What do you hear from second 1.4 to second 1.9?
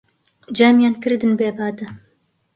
بادە